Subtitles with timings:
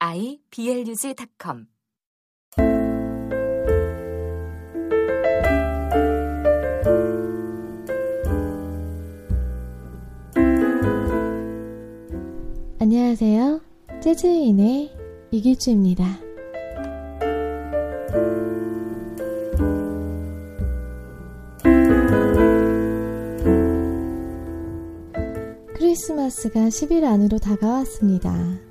[0.00, 1.66] iblog.com
[12.80, 13.60] 안녕하세요.
[14.00, 14.92] 재즈인의
[15.32, 16.04] 이길주입니다.
[25.74, 28.67] 크리스마스가 10일 안으로 다가왔습니다.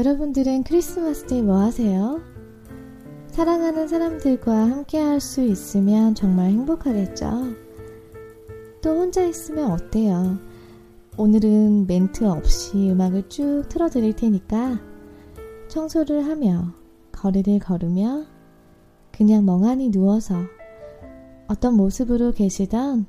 [0.00, 2.22] 여러분들은 크리스마스 때 뭐 하세요?
[3.26, 7.30] 사랑하는 사람들과 함께 할 수 있으면 정말 행복하겠죠?
[8.80, 10.38] 또 혼자 있으면 어때요?
[11.18, 14.80] 오늘은 멘트 없이 음악을 쭉 틀어드릴 테니까
[15.68, 16.72] 청소를 하며
[17.12, 18.24] 거리를 걸으며
[19.12, 20.34] 그냥 멍하니 누워서
[21.46, 23.04] 어떤 모습으로 계시던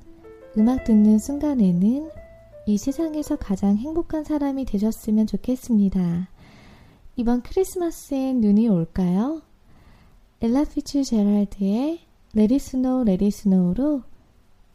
[0.57, 2.09] 음악 듣는 순간에는
[2.65, 6.27] 이 세상에서 가장 행복한 사람이 되셨으면 좋겠습니다.
[7.21, 9.43] 이번 크리스마스엔 눈이 올까요?
[10.41, 11.99] 엘라 피츠 제랄드의
[12.35, 14.01] Snow, Let It Snow로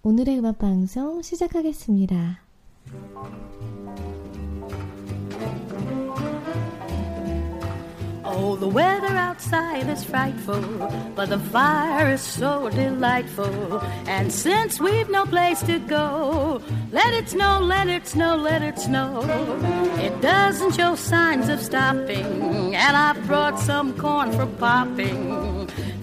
[0.05, 2.43] 오늘의 음악 방송 시작하겠습니다.
[8.29, 10.61] Oh, the weather outside is frightful,
[11.15, 13.81] but the fire is so delightful.
[14.07, 16.61] And since we've no place to go,
[16.91, 19.21] let it snow, let it snow, let it snow.
[20.01, 25.66] It doesn't show signs of stopping, and I've brought some corn for popping.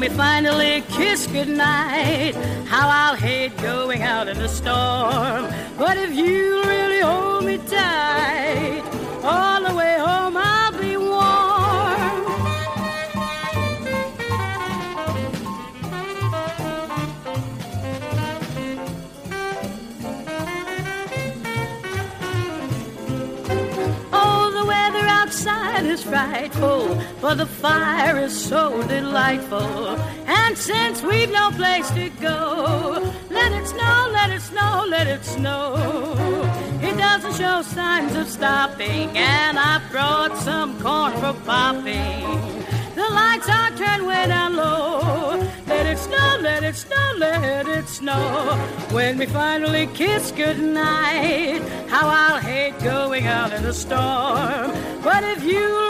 [0.00, 2.34] We finally kiss goodnight,
[2.64, 5.46] how I'll hate going out in the storm.
[5.76, 8.49] But if you really hold me tight,
[26.20, 29.88] frightful, but the fire is so delightful.
[30.26, 35.24] And since we've no place to go, let it snow, let it snow, let it
[35.24, 35.76] snow.
[36.82, 42.50] It doesn't show signs of stopping, and I've brought some corn for popping.
[42.94, 45.38] The lights are turned way down low.
[45.66, 48.56] Let it snow, let it snow, let it snow.
[48.90, 54.72] When we finally kiss goodnight, how I'll hate going out in a storm.
[55.02, 55.89] But if you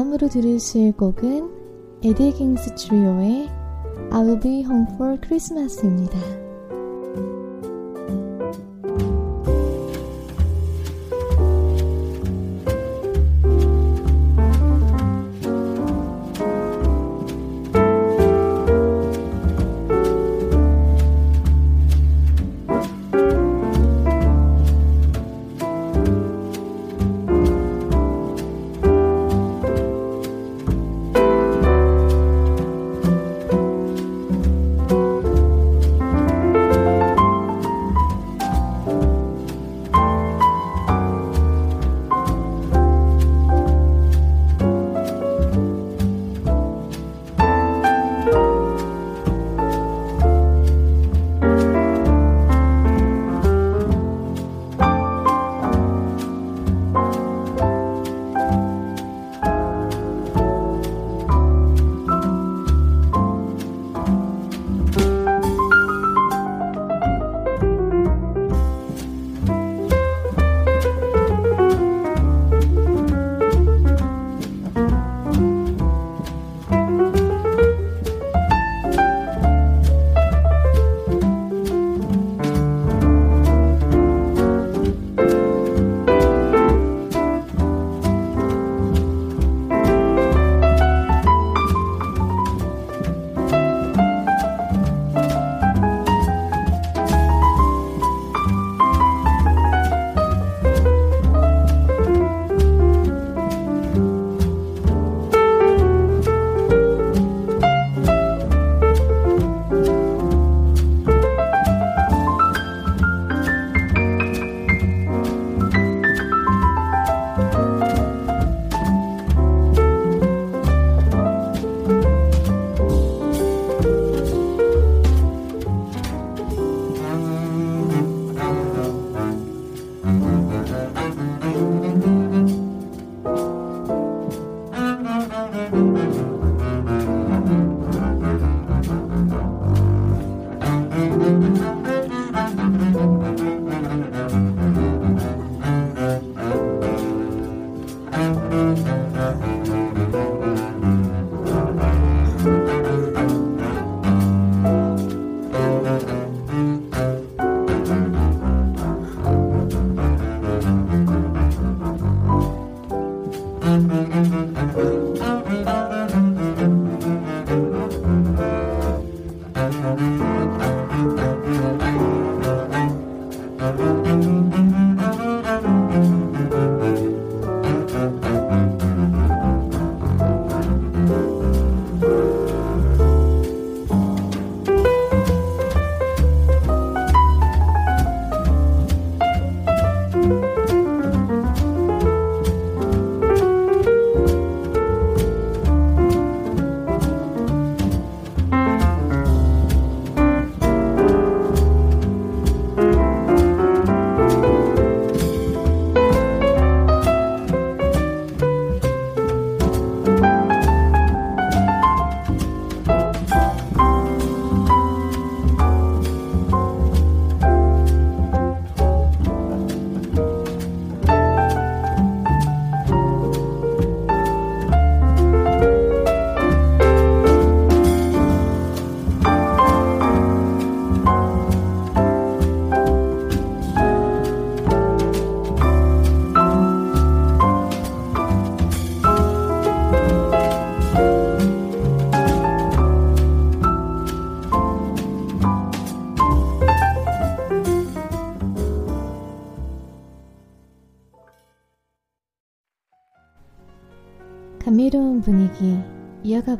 [0.00, 3.50] 다음으로 들으실 곡은 에디 킹스 트리오의
[4.10, 6.49] I Will Be Home for Christmas입니다.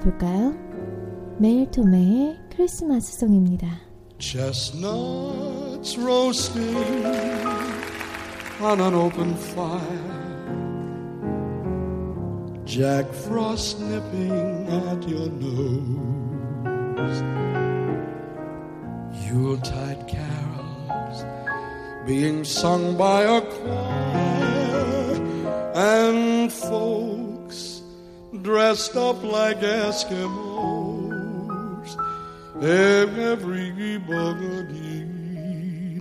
[0.00, 0.54] 이어가 볼까요?
[1.38, 3.68] 매일 토메의 크리스마스 송입니다.
[4.18, 6.76] Chestnuts roasting
[8.60, 10.20] on an open fire.
[12.64, 15.60] Jack Frost nipping at your nose.
[19.28, 21.24] Yuletide carols
[22.06, 24.20] being sung by a choir.
[25.74, 26.99] And folks
[28.50, 30.26] dressed up like Eskimos.
[32.60, 35.04] every Everybody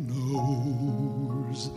[0.10, 1.70] knows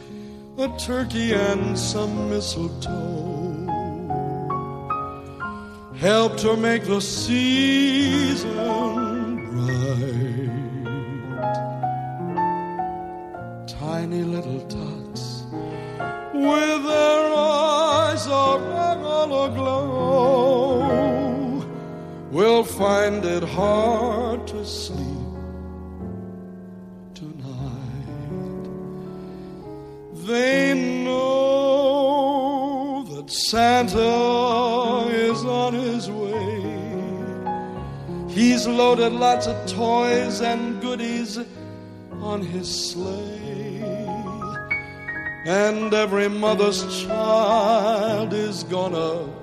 [0.56, 3.68] a turkey and some mistletoe
[6.00, 9.01] help to make the season
[22.62, 25.32] will find it hard to sleep
[27.12, 28.64] tonight.
[30.28, 30.72] They
[31.04, 31.18] know
[33.10, 36.62] that Santa is on his way.
[38.28, 41.40] He's loaded lots of toys and goodies
[42.20, 43.82] on his sleigh.
[45.46, 49.42] And every mother's child is gonna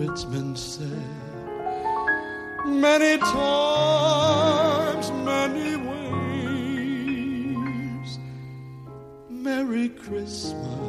[0.00, 1.06] it's been said
[2.64, 5.76] many times, many
[6.96, 7.58] ways,
[9.28, 10.79] Merry Christmas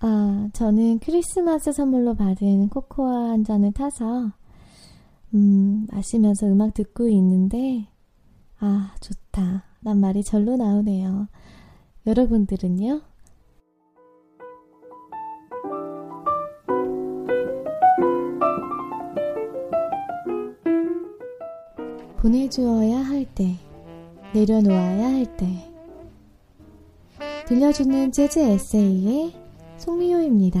[0.00, 4.32] 아, 저는 크리스마스 선물로 받은 코코아 한 잔을 타서,
[5.34, 7.88] 음, 마시면서 음악 듣고 있는데,
[8.60, 9.64] 아, 좋다.
[9.82, 11.28] 란 말이 절로 나오네요.
[12.06, 13.00] 여러분들은요?
[22.18, 23.56] 보내주어야 할 때,
[24.34, 25.65] 내려놓아야 할 때,
[27.46, 29.32] 들려주는 재즈 에세이의
[29.76, 30.60] 송미호입니다.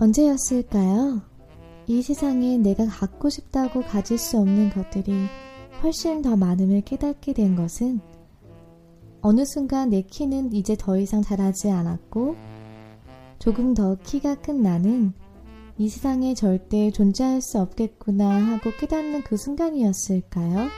[0.00, 1.22] 언제였을까요?
[1.86, 5.12] 이 세상에 내가 갖고 싶다고 가질 수 없는 것들이
[5.80, 8.00] 훨씬 더 많음을 깨닫게 된 것은
[9.20, 12.34] 어느 순간 내 키는 이제 더 이상 자라지 않았고
[13.38, 15.12] 조금 더 키가 큰 나는
[15.78, 20.68] 이 세상에 절대 존재할 수 없겠구나 하고 깨닫는 그 순간이었을까요?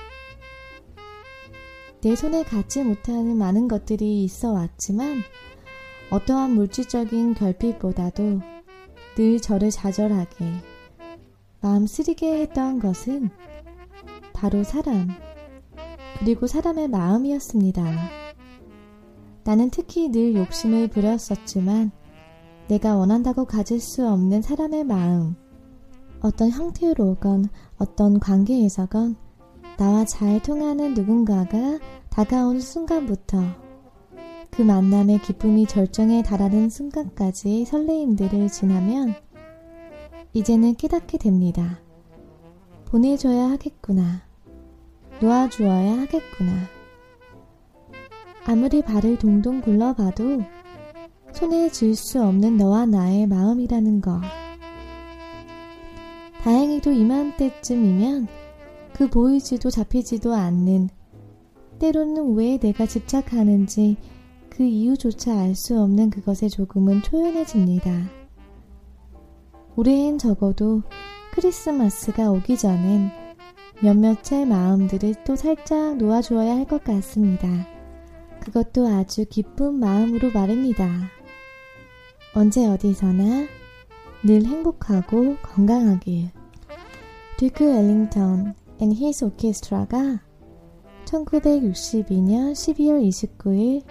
[2.01, 5.23] 내 손에 갖지 못하는 많은 것들이 있어 왔지만
[6.11, 8.41] 어떠한 물질적인 결핍보다도
[9.17, 10.47] 늘 저를 좌절하게
[11.61, 13.31] 마음 쓰리게 했던 것은
[14.33, 15.09] 바로 사람
[16.19, 17.85] 그리고 사람의 마음이었습니다.
[19.45, 21.93] 나는 특히 늘 욕심을 부렸었지만
[22.69, 25.35] 내가 원한다고 가질 수 없는 사람의 마음,
[26.21, 27.47] 어떤 형태로건
[27.79, 29.17] 어떤 관계에서건
[29.79, 31.79] 나와 잘 통하는 누군가가
[32.11, 33.39] 다가오는 순간부터
[34.51, 39.15] 그 만남의 기쁨이 절정에 달하는 순간까지의 설레임들을 지나면
[40.33, 41.81] 이제는 깨닫게 됩니다.
[42.87, 44.23] 보내줘야 하겠구나.
[45.21, 46.53] 놓아주어야 하겠구나.
[48.47, 50.43] 아무리 발을 동동 굴러봐도
[51.33, 54.21] 손에 쥘 수 없는 너와 나의 마음이라는 것.
[56.43, 58.27] 다행히도 이맘때쯤이면
[58.95, 60.89] 그 보이지도 잡히지도 않는
[61.79, 63.97] 때로는 왜 내가 집착하는지
[64.49, 68.09] 그 이유조차 알 수 없는 그것에 조금은 초연해집니다.
[69.77, 70.83] 올해엔 적어도
[71.33, 73.11] 크리스마스가 오기 전엔
[73.81, 77.49] 몇몇의 마음들을 또 살짝 놓아주어야 할 것 같습니다.
[78.41, 80.89] 그것도 아주 기쁜 마음으로 말입니다.
[82.35, 83.47] 언제 어디서나
[84.25, 86.31] 늘 행복하고 건강하길.
[87.39, 90.21] 듀크 엘링턴 and His Orchestra가
[91.05, 93.83] 1962년 12월 29일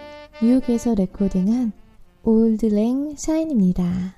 [0.42, 1.72] 뉴욕에서 레코딩한
[2.22, 4.17] Auld Lang Syne입니다.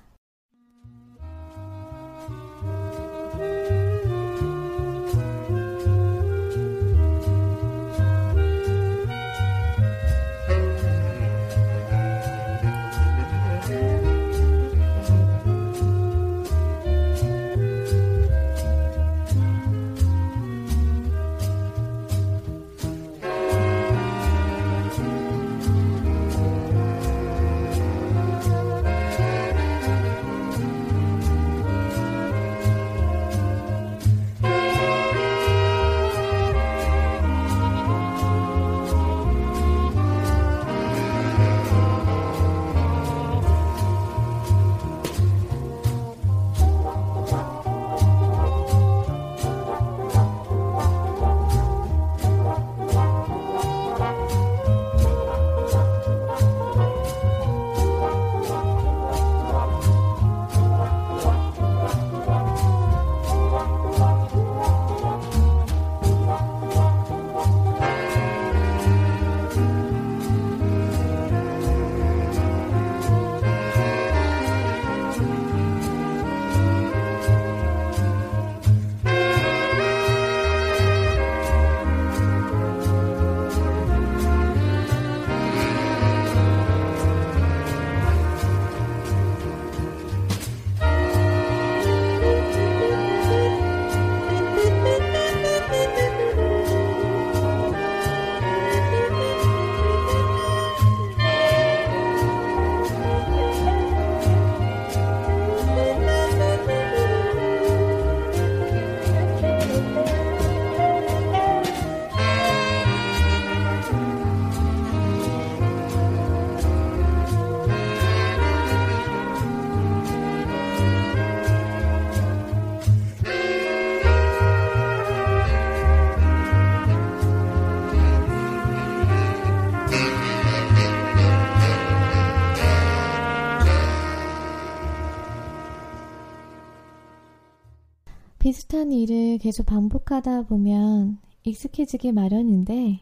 [138.70, 143.00] 비슷한 일을 계속 반복하다 보면 익숙해지기 마련인데,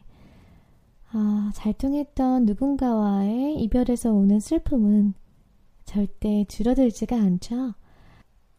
[1.11, 5.13] 아, 잘 통했던 누군가와의 이별에서 오는 슬픔은
[5.85, 7.75] 절대 줄어들지가 않죠.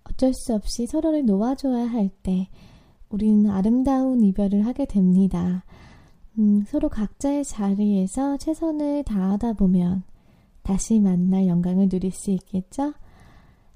[0.05, 2.49] 어쩔 수 없이 서로를 놓아줘야 할 때,
[3.09, 5.65] 우리는 아름다운 이별을 하게 됩니다.
[6.39, 10.05] 음, 서로 각자의 자리에서 최선을 다하다 보면
[10.63, 12.95] 다시 만날 영광을 누릴 수 있겠죠?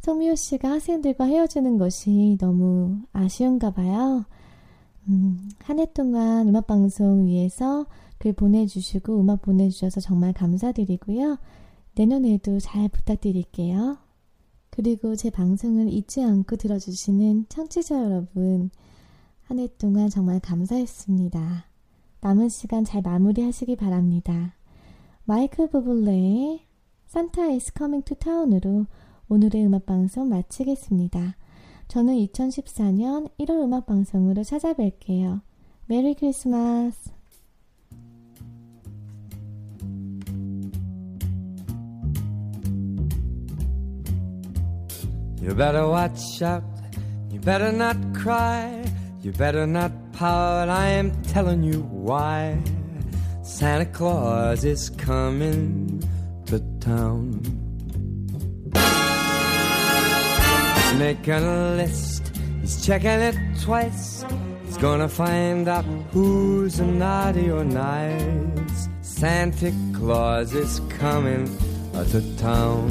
[0.04, 4.26] 송미호 씨가 학생들과 헤어지는 것이 너무 아쉬운가 봐요.
[5.08, 7.86] 음, 한 해 동안 음악방송 위해서
[8.18, 11.38] 글 보내주시고 음악 보내주셔서 정말 감사드리고요.
[11.94, 13.96] 내년에도 잘 부탁드릴게요.
[14.68, 18.68] 그리고 제 방송을 잊지 않고 들어주시는 청취자 여러분,
[19.44, 21.64] 한 해 동안 정말 감사했습니다.
[22.20, 24.54] 남은 시간 잘 마무리하시기 바랍니다.
[25.24, 26.60] 마이클 부블레의
[27.06, 28.84] 산타 is coming to town으로
[29.28, 31.36] 오늘의 음악방송 마치겠습니다.
[31.88, 35.40] 저는 2014년 1월 음악방송으로 찾아뵐게요.
[35.86, 37.10] 메리 크리스마스!
[45.40, 46.64] You better watch out.
[47.30, 48.82] You better not cry.
[49.22, 50.70] You better not pout.
[50.70, 52.58] I am telling you why.
[53.42, 56.02] Santa Claus is coming
[56.46, 57.63] to town.
[60.98, 62.32] Making a list.
[62.60, 64.24] He's checking it twice.
[64.64, 68.88] He's gonna find out who's naughty or nice.
[69.02, 71.46] Santa Claus is coming
[71.92, 72.88] to town.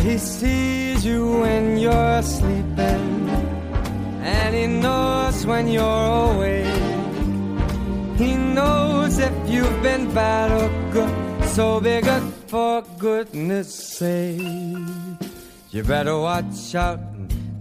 [0.00, 3.28] He sees you when you're sleeping,
[4.20, 6.66] and he knows when you're awake.
[8.18, 14.40] He knows if you've been bad or good, so be good for goodness sake.
[15.70, 17.00] You better watch out,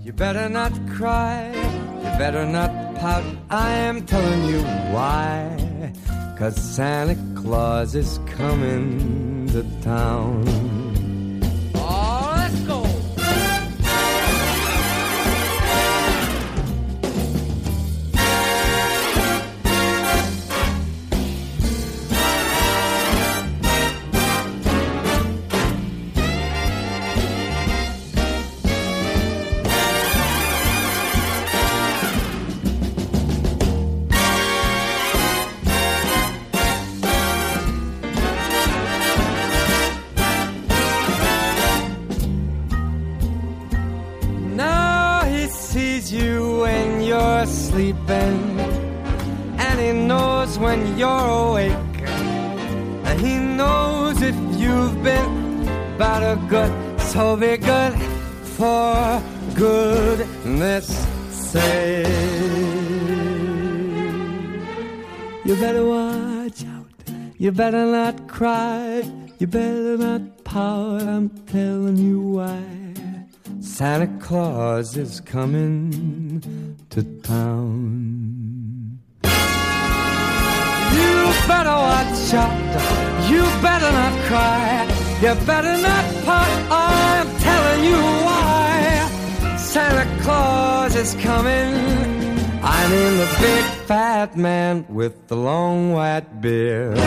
[0.04, 3.24] you better not cry, you better not pout.
[3.50, 4.62] I am telling you
[4.94, 5.94] why.
[6.38, 10.65] Cause Santa Claus is coming to town.
[47.76, 48.40] Sleeping,
[49.66, 51.96] and he knows when you're awake.
[53.08, 55.66] And he knows if you've been
[55.98, 56.72] bad or good,
[57.12, 57.94] so be good
[58.58, 59.22] for
[59.56, 60.88] goodness
[61.30, 62.08] sake.
[65.44, 66.96] You better watch out.
[67.38, 69.04] You better not cry.
[69.40, 71.02] You better not pout.
[71.02, 72.85] I'm telling you why.
[73.78, 79.02] Santa Claus is coming to town.
[80.96, 81.18] You
[81.52, 83.30] better watch out.
[83.30, 84.88] You better not cry.
[85.22, 86.72] You better not pout.
[86.72, 89.58] I'm telling you why.
[89.58, 91.76] Santa Claus is coming.
[92.64, 96.98] I mean the big fat man with the long white beard.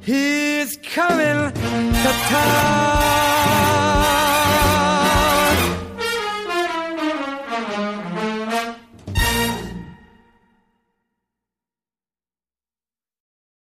[0.00, 3.45] He's coming to town.